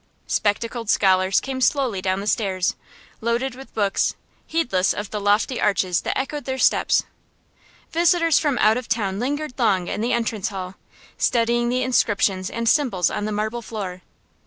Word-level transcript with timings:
Spectacled 0.25 0.89
scholars 0.89 1.39
came 1.39 1.61
slowly 1.61 2.01
down 2.01 2.21
the 2.21 2.25
stairs, 2.25 2.75
loaded 3.21 3.53
with 3.53 3.71
books, 3.75 4.15
heedless 4.47 4.95
of 4.95 5.11
the 5.11 5.21
lofty 5.21 5.61
arches 5.61 6.01
that 6.01 6.17
echoed 6.17 6.45
their 6.45 6.57
steps. 6.57 7.03
Visitors 7.91 8.39
from 8.39 8.57
out 8.57 8.77
of 8.77 8.87
town 8.87 9.19
lingered 9.19 9.53
long 9.59 9.87
in 9.87 10.01
the 10.01 10.11
entrance 10.13 10.47
hall, 10.47 10.73
studying 11.19 11.69
the 11.69 11.83
inscriptions 11.83 12.49
and 12.49 12.67
symbols 12.67 13.11
on 13.11 13.25
the 13.25 13.31
marble 13.31 13.61
floor. 13.61 14.01